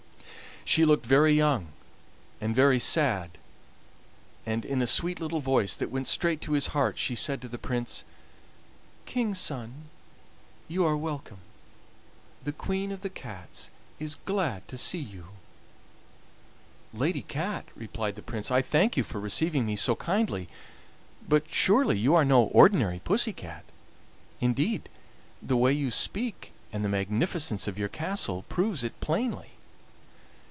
[0.63, 1.69] She looked very young
[2.39, 3.31] and very sad,
[4.45, 7.49] and in a sweet little voice that went straight to his heart she said to
[7.49, 8.05] the Prince:
[9.05, 9.89] "King's son,
[10.69, 11.39] you are welcome;
[12.43, 13.69] the Queen of the Cats
[13.99, 15.29] is glad to see you."
[16.93, 20.47] "Lady Cat," replied the Prince, "I thank you for receiving me so kindly,
[21.27, 23.65] but surely you are no ordinary pussy cat?
[24.39, 24.87] Indeed,
[25.41, 29.47] the way you speak and the magnificence of your castle prove it plainly."